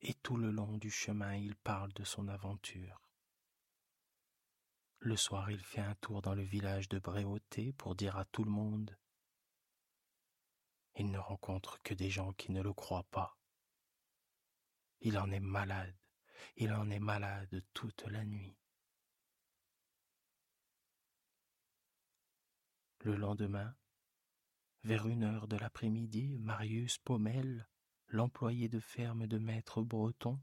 et 0.00 0.14
tout 0.14 0.38
le 0.38 0.50
long 0.50 0.78
du 0.78 0.90
chemin 0.90 1.34
il 1.34 1.54
parle 1.54 1.92
de 1.92 2.04
son 2.04 2.28
aventure. 2.28 3.10
Le 5.00 5.16
soir 5.18 5.50
il 5.50 5.62
fait 5.62 5.82
un 5.82 5.94
tour 5.96 6.22
dans 6.22 6.34
le 6.34 6.42
village 6.42 6.88
de 6.88 6.98
Bréauté 6.98 7.74
pour 7.74 7.94
dire 7.94 8.16
à 8.16 8.24
tout 8.24 8.44
le 8.44 8.50
monde. 8.50 8.96
Il 10.96 11.10
ne 11.10 11.18
rencontre 11.18 11.80
que 11.82 11.94
des 11.94 12.10
gens 12.10 12.32
qui 12.32 12.52
ne 12.52 12.62
le 12.62 12.72
croient 12.72 13.06
pas. 13.10 13.36
Il 15.00 15.18
en 15.18 15.30
est 15.30 15.40
malade 15.40 15.94
il 16.56 16.72
en 16.72 16.90
est 16.90 17.00
malade 17.00 17.62
toute 17.74 18.04
la 18.06 18.24
nuit. 18.24 18.56
Le 23.00 23.14
lendemain, 23.16 23.76
vers 24.82 25.06
une 25.06 25.24
heure 25.24 25.48
de 25.48 25.56
l'après-midi, 25.56 26.38
Marius 26.38 26.98
Pommel, 26.98 27.68
l'employé 28.08 28.68
de 28.68 28.80
ferme 28.80 29.26
de 29.26 29.38
maître 29.38 29.82
breton, 29.82 30.40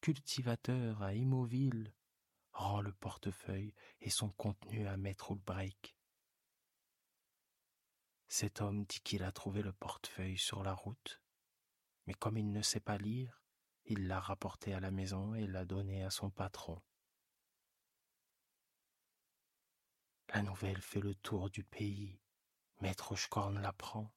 cultivateur 0.00 1.02
à 1.02 1.14
Imoville 1.14 1.92
rend 2.52 2.80
le 2.80 2.92
portefeuille 2.92 3.74
et 4.00 4.10
son 4.10 4.30
contenu 4.30 4.86
à 4.86 4.96
Maître 4.96 5.32
Ulbrich. 5.32 5.95
Cet 8.28 8.60
homme 8.60 8.84
dit 8.84 9.00
qu'il 9.00 9.22
a 9.22 9.32
trouvé 9.32 9.62
le 9.62 9.72
portefeuille 9.72 10.38
sur 10.38 10.62
la 10.62 10.74
route, 10.74 11.20
mais 12.06 12.14
comme 12.14 12.36
il 12.36 12.50
ne 12.50 12.62
sait 12.62 12.80
pas 12.80 12.98
lire, 12.98 13.42
il 13.84 14.08
l'a 14.08 14.20
rapporté 14.20 14.74
à 14.74 14.80
la 14.80 14.90
maison 14.90 15.34
et 15.34 15.46
l'a 15.46 15.64
donné 15.64 16.02
à 16.02 16.10
son 16.10 16.30
patron. 16.30 16.82
La 20.34 20.42
nouvelle 20.42 20.82
fait 20.82 21.00
le 21.00 21.14
tour 21.14 21.50
du 21.50 21.62
pays. 21.62 22.20
Maître 22.80 23.14
Schkorn 23.14 23.60
l'apprend. 23.60 24.12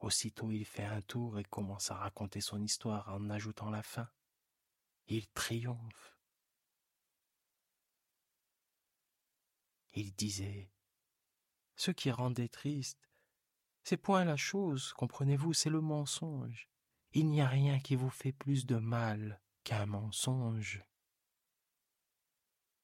Aussitôt 0.00 0.50
il 0.50 0.64
fait 0.64 0.84
un 0.84 1.00
tour 1.00 1.38
et 1.38 1.44
commence 1.44 1.90
à 1.90 1.94
raconter 1.94 2.40
son 2.40 2.60
histoire 2.62 3.08
en 3.08 3.30
ajoutant 3.30 3.70
la 3.70 3.82
fin. 3.82 4.08
Il 5.06 5.26
triomphe. 5.28 6.16
Il 9.94 10.14
disait 10.14 10.70
Ce 11.76 11.90
qui 11.92 12.10
rendait 12.10 12.48
triste, 12.48 13.08
c'est 13.88 13.96
point 13.96 14.24
la 14.24 14.36
chose, 14.36 14.92
comprenez-vous, 14.94 15.52
c'est 15.52 15.70
le 15.70 15.80
mensonge. 15.80 16.68
Il 17.12 17.28
n'y 17.28 17.40
a 17.40 17.46
rien 17.46 17.78
qui 17.78 17.94
vous 17.94 18.10
fait 18.10 18.32
plus 18.32 18.66
de 18.66 18.74
mal 18.74 19.40
qu'un 19.62 19.86
mensonge. 19.86 20.82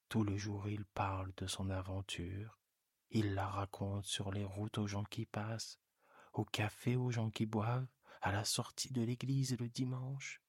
Tout 0.08 0.22
le 0.22 0.36
jour 0.36 0.68
il 0.68 0.84
parle 0.84 1.32
de 1.38 1.48
son 1.48 1.70
aventure, 1.70 2.56
il 3.10 3.34
la 3.34 3.48
raconte 3.48 4.04
sur 4.04 4.30
les 4.30 4.44
routes 4.44 4.78
aux 4.78 4.86
gens 4.86 5.02
qui 5.02 5.26
passent, 5.26 5.80
au 6.34 6.44
café 6.44 6.94
aux 6.94 7.10
gens 7.10 7.30
qui 7.30 7.46
boivent, 7.46 7.88
à 8.20 8.30
la 8.30 8.44
sortie 8.44 8.92
de 8.92 9.02
l'église 9.02 9.58
le 9.58 9.68
dimanche. 9.68 10.40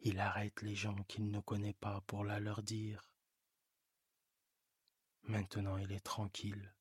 Il 0.00 0.20
arrête 0.20 0.60
les 0.60 0.74
gens 0.74 1.02
qu'il 1.04 1.30
ne 1.30 1.40
connaît 1.40 1.72
pas 1.72 2.02
pour 2.02 2.22
la 2.22 2.38
leur 2.38 2.62
dire. 2.62 3.10
Maintenant 5.22 5.78
il 5.78 5.90
est 5.90 6.04
tranquille. 6.04 6.74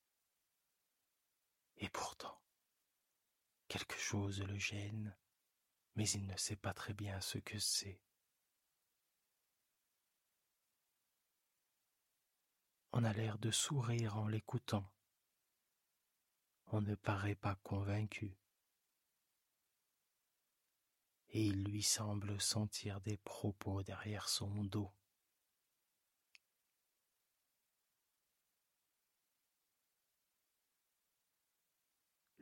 Et 1.77 1.89
pourtant, 1.89 2.41
quelque 3.67 3.97
chose 3.97 4.41
le 4.41 4.57
gêne, 4.57 5.15
mais 5.95 6.09
il 6.09 6.25
ne 6.25 6.35
sait 6.37 6.55
pas 6.55 6.73
très 6.73 6.93
bien 6.93 7.21
ce 7.21 7.37
que 7.37 7.59
c'est. 7.59 8.01
On 12.91 13.03
a 13.03 13.13
l'air 13.13 13.37
de 13.37 13.51
sourire 13.51 14.17
en 14.17 14.27
l'écoutant. 14.27 14.91
On 16.67 16.81
ne 16.81 16.95
paraît 16.95 17.35
pas 17.35 17.55
convaincu. 17.55 18.35
Et 21.29 21.45
il 21.45 21.63
lui 21.65 21.83
semble 21.83 22.41
sentir 22.41 22.99
des 23.01 23.17
propos 23.17 23.83
derrière 23.83 24.29
son 24.29 24.63
dos. 24.63 24.91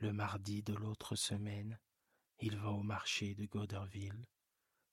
Le 0.05 0.13
mardi 0.13 0.61
de 0.61 0.75
l'autre 0.75 1.15
semaine, 1.15 1.79
il 2.37 2.59
va 2.59 2.69
au 2.69 2.83
marché 2.83 3.33
de 3.33 3.47
Goderville, 3.47 4.27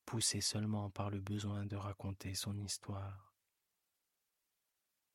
poussé 0.06 0.40
seulement 0.40 0.88
par 0.88 1.10
le 1.10 1.20
besoin 1.20 1.66
de 1.66 1.76
raconter 1.76 2.34
son 2.34 2.58
histoire. 2.58 3.34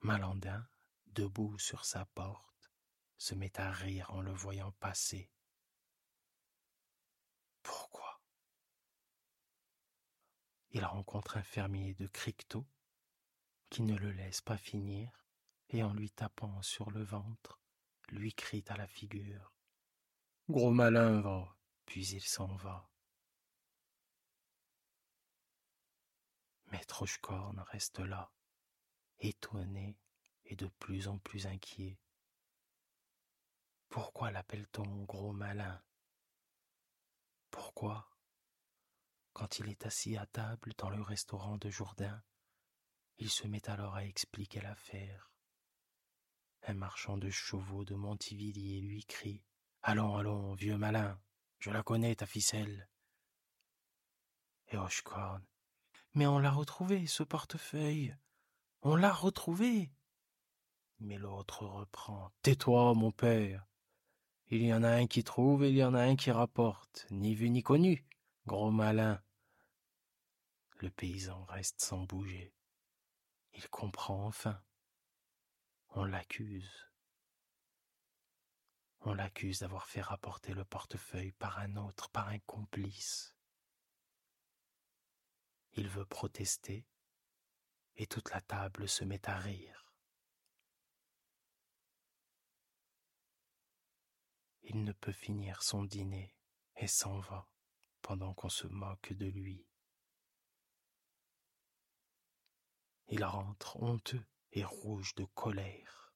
Malandin, 0.01 0.69
debout 1.07 1.57
sur 1.57 1.83
sa 1.83 2.05
porte, 2.05 2.69
se 3.17 3.33
met 3.33 3.59
à 3.59 3.71
rire 3.71 4.11
en 4.11 4.21
le 4.21 4.31
voyant 4.31 4.71
passer. 4.73 5.31
Pourquoi? 7.63 8.21
Il 10.69 10.85
rencontre 10.85 11.37
un 11.37 11.43
fermier 11.43 11.95
de 11.95 12.05
Cricto 12.05 12.67
qui 13.71 13.81
ne 13.81 13.97
le 13.97 14.11
laisse 14.11 14.41
pas 14.41 14.59
finir 14.59 15.25
et 15.69 15.81
en 15.81 15.95
lui 15.95 16.11
tapant 16.11 16.61
sur 16.61 16.91
le 16.91 17.01
ventre, 17.01 17.59
lui 18.09 18.35
crie 18.35 18.63
à 18.67 18.77
la 18.77 18.85
figure. 18.85 19.56
Gros 20.49 20.71
malin 20.71 21.19
va, 21.19 21.57
puis 21.85 22.07
il 22.07 22.21
s'en 22.21 22.55
va. 22.55 22.89
Maître 26.67 27.05
reste 27.71 27.99
là, 27.99 28.31
étonné 29.19 29.99
et 30.45 30.55
de 30.55 30.67
plus 30.79 31.09
en 31.09 31.17
plus 31.17 31.47
inquiet. 31.47 31.99
Pourquoi 33.89 34.31
l'appelle-t-on 34.31 35.03
gros 35.03 35.33
malin? 35.33 35.83
Pourquoi, 37.51 38.09
quand 39.33 39.59
il 39.59 39.67
est 39.67 39.85
assis 39.85 40.15
à 40.15 40.25
table 40.27 40.73
dans 40.77 40.89
le 40.89 41.01
restaurant 41.01 41.57
de 41.57 41.69
Jourdain, 41.69 42.23
il 43.17 43.29
se 43.29 43.47
met 43.47 43.69
alors 43.69 43.95
à 43.95 44.05
expliquer 44.05 44.61
l'affaire. 44.61 45.29
Un 46.63 46.73
marchand 46.73 47.17
de 47.17 47.29
chevaux 47.29 47.83
de 47.83 47.95
Montivilliers 47.95 48.79
lui 48.79 49.03
crie 49.03 49.43
Allons, 49.83 50.17
allons, 50.17 50.53
vieux 50.55 50.77
malin, 50.77 51.19
je 51.59 51.71
la 51.71 51.83
connais, 51.83 52.15
ta 52.15 52.25
ficelle. 52.25 52.89
Et 54.69 54.77
Hochkorn. 54.77 55.43
Mais 56.13 56.27
on 56.27 56.39
l'a 56.39 56.51
retrouvé, 56.51 57.07
ce 57.07 57.23
portefeuille. 57.23 58.15
On 58.81 58.95
l'a 58.95 59.13
retrouvé. 59.13 59.91
Mais 60.99 61.17
l'autre 61.17 61.65
reprend. 61.65 62.31
Tais-toi, 62.41 62.93
mon 62.95 63.11
père. 63.11 63.65
Il 64.49 64.63
y 64.63 64.73
en 64.73 64.83
a 64.83 64.89
un 64.89 65.07
qui 65.07 65.23
trouve 65.23 65.63
et 65.63 65.69
il 65.69 65.75
y 65.75 65.83
en 65.83 65.93
a 65.93 66.01
un 66.01 66.15
qui 66.15 66.31
rapporte, 66.31 67.05
ni 67.11 67.35
vu 67.35 67.49
ni 67.49 67.63
connu, 67.63 68.05
gros 68.45 68.71
malin. 68.71 69.21
Le 70.77 70.89
paysan 70.89 71.43
reste 71.45 71.81
sans 71.81 72.03
bouger. 72.03 72.53
Il 73.53 73.67
comprend 73.69 74.25
enfin. 74.25 74.61
On 75.89 76.05
l'accuse. 76.05 76.86
On 79.09 79.13
l'accuse 79.13 79.59
d'avoir 79.59 79.87
fait 79.87 80.01
rapporter 80.01 80.53
le 80.53 80.65
portefeuille 80.65 81.31
par 81.31 81.59
un 81.59 81.77
autre, 81.77 82.09
par 82.09 82.27
un 82.27 82.39
complice. 82.39 83.33
Il 85.71 85.87
veut 85.87 86.05
protester, 86.05 86.85
et 87.95 88.05
toute 88.05 88.29
la 88.31 88.41
table 88.41 88.89
se 88.89 89.05
met 89.05 89.25
à 89.29 89.37
rire. 89.37 89.93
Il 94.63 94.83
ne 94.83 94.91
peut 94.91 95.13
finir 95.13 95.63
son 95.63 95.85
dîner 95.85 96.35
et 96.75 96.87
s'en 96.87 97.17
va 97.19 97.47
pendant 98.01 98.33
qu'on 98.33 98.49
se 98.49 98.67
moque 98.67 99.13
de 99.13 99.27
lui. 99.27 99.65
Il 103.07 103.23
rentre 103.23 103.81
honteux 103.81 104.27
et 104.51 104.65
rouge 104.65 105.15
de 105.15 105.23
colère. 105.23 106.06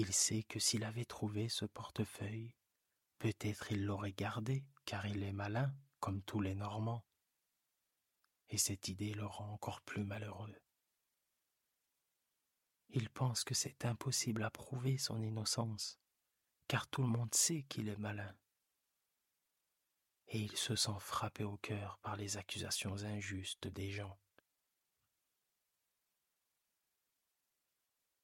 Il 0.00 0.12
sait 0.12 0.44
que 0.44 0.60
s'il 0.60 0.84
avait 0.84 1.04
trouvé 1.04 1.48
ce 1.48 1.64
portefeuille, 1.64 2.54
peut-être 3.18 3.72
il 3.72 3.84
l'aurait 3.84 4.12
gardé, 4.12 4.64
car 4.84 5.04
il 5.08 5.24
est 5.24 5.32
malin, 5.32 5.74
comme 5.98 6.22
tous 6.22 6.40
les 6.40 6.54
Normands. 6.54 7.04
Et 8.48 8.58
cette 8.58 8.86
idée 8.86 9.12
le 9.12 9.26
rend 9.26 9.52
encore 9.52 9.80
plus 9.80 10.04
malheureux. 10.04 10.54
Il 12.90 13.10
pense 13.10 13.42
que 13.42 13.54
c'est 13.54 13.84
impossible 13.84 14.44
à 14.44 14.50
prouver 14.50 14.98
son 14.98 15.20
innocence, 15.20 15.98
car 16.68 16.86
tout 16.86 17.02
le 17.02 17.08
monde 17.08 17.34
sait 17.34 17.64
qu'il 17.64 17.88
est 17.88 17.98
malin. 17.98 18.36
Et 20.28 20.38
il 20.38 20.56
se 20.56 20.76
sent 20.76 21.00
frappé 21.00 21.42
au 21.42 21.56
cœur 21.56 21.98
par 22.02 22.14
les 22.14 22.36
accusations 22.36 23.02
injustes 23.02 23.66
des 23.66 23.90
gens. 23.90 24.16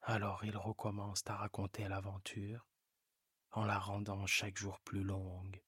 Alors 0.06 0.44
il 0.44 0.54
recommence 0.54 1.22
à 1.24 1.34
raconter 1.34 1.88
l'aventure, 1.88 2.68
en 3.52 3.64
la 3.64 3.78
rendant 3.78 4.26
chaque 4.26 4.58
jour 4.58 4.78
plus 4.80 5.02
longue. 5.02 5.62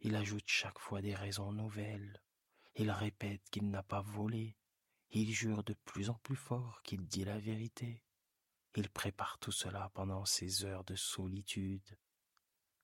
Il 0.00 0.16
ajoute 0.16 0.48
chaque 0.48 0.80
fois 0.80 1.00
des 1.00 1.14
raisons 1.14 1.52
nouvelles. 1.52 2.20
Il 2.74 2.90
répète 2.90 3.48
qu'il 3.50 3.70
n'a 3.70 3.84
pas 3.84 4.00
volé. 4.00 4.56
Il 5.10 5.30
jure 5.32 5.62
de 5.62 5.74
plus 5.84 6.10
en 6.10 6.14
plus 6.14 6.34
fort 6.34 6.82
qu'il 6.82 7.06
dit 7.06 7.24
la 7.24 7.38
vérité. 7.38 8.02
Il 8.74 8.90
prépare 8.90 9.38
tout 9.38 9.52
cela 9.52 9.88
pendant 9.94 10.24
ses 10.24 10.64
heures 10.64 10.84
de 10.84 10.96
solitude, 10.96 11.96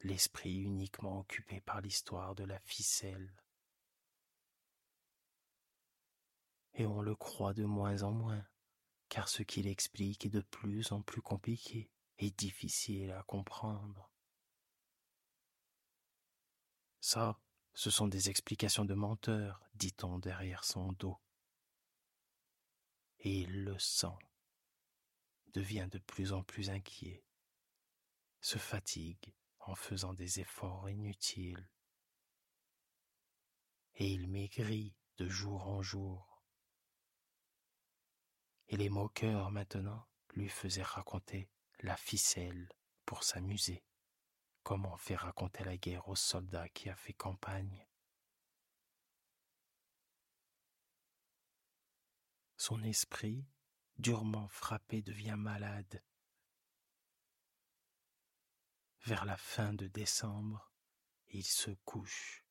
l'esprit 0.03 0.55
uniquement 0.55 1.18
occupé 1.18 1.61
par 1.61 1.81
l'histoire 1.81 2.37
de 2.37 2.44
la 2.44 2.61
ficelle. 2.61 3.35
Et 6.75 6.87
on 6.87 7.01
le 7.01 7.16
croit 7.16 7.55
de 7.55 7.64
moins 7.64 8.05
en 8.05 8.12
moins 8.12 8.46
car 9.09 9.29
ce 9.29 9.42
qu'il 9.42 9.66
explique 9.66 10.27
est 10.27 10.31
de 10.31 10.40
plus 10.40 10.92
en 10.92 11.03
plus 11.03 11.23
compliqué 11.23 11.90
et 12.19 12.31
difficile 12.31 13.11
à 13.12 13.23
comprendre. 13.23 14.11
Ça, 17.01 17.38
ce 17.75 17.90
sont 17.90 18.09
des 18.09 18.31
explications 18.31 18.85
de 18.85 18.95
menteur, 18.95 19.62
dit-on 19.75 20.19
derrière 20.19 20.64
son 20.64 20.92
dos. 20.92 21.21
Et 23.21 23.40
il 23.40 23.64
le 23.64 23.79
sent, 23.79 24.16
devient 25.55 25.88
de 25.90 25.99
plus 25.99 26.33
en 26.33 26.42
plus 26.42 26.71
inquiet, 26.71 27.25
se 28.40 28.59
fatigue 28.59 29.35
en 29.61 29.75
faisant 29.75 30.14
des 30.14 30.40
efforts 30.40 30.88
inutiles. 30.88 31.69
Et 33.97 34.11
il 34.11 34.29
maigrit 34.29 34.95
de 35.19 35.29
jour 35.29 35.66
en 35.69 35.83
jour. 35.83 36.36
Et 38.68 38.76
les 38.76 38.88
moqueurs 38.88 39.50
maintenant 39.50 40.07
lui 40.35 40.48
faisaient 40.48 40.83
raconter 40.83 41.48
la 41.81 41.96
ficelle 41.96 42.68
pour 43.05 43.22
s'amuser, 43.22 43.85
comme 44.62 44.87
on 44.87 44.96
fait 44.96 45.16
raconter 45.16 45.64
la 45.64 45.76
guerre 45.76 46.09
aux 46.09 46.16
soldats 46.16 46.68
qui 46.70 46.88
a 46.88 46.96
fait 46.96 47.12
campagne. 47.12 47.87
Son 52.57 52.83
esprit, 52.83 53.46
durement 53.98 54.48
frappé, 54.48 55.02
devient 55.02 55.37
malade. 55.38 56.02
Vers 59.05 59.24
la 59.24 59.37
fin 59.37 59.72
de 59.72 59.87
décembre, 59.87 60.72
il 61.29 61.44
se 61.44 61.70
couche. 61.85 62.44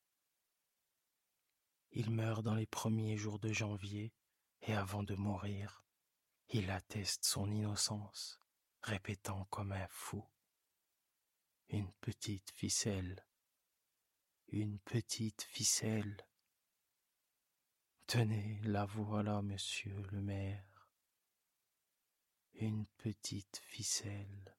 Il 1.90 2.10
meurt 2.10 2.42
dans 2.42 2.54
les 2.54 2.66
premiers 2.66 3.16
jours 3.16 3.38
de 3.38 3.52
janvier 3.52 4.14
et 4.62 4.74
avant 4.74 5.02
de 5.02 5.14
mourir, 5.14 5.85
il 6.50 6.70
atteste 6.70 7.24
son 7.24 7.50
innocence, 7.50 8.40
répétant 8.82 9.44
comme 9.50 9.72
un 9.72 9.88
fou 9.88 10.24
une 11.68 11.92
petite 12.00 12.50
ficelle, 12.50 13.24
une 14.48 14.78
petite 14.80 15.42
ficelle. 15.42 16.16
Tenez, 18.06 18.60
la 18.62 18.84
voilà, 18.84 19.42
monsieur 19.42 20.00
le 20.12 20.20
maire, 20.20 20.88
une 22.54 22.86
petite 22.98 23.60
ficelle. 23.64 24.56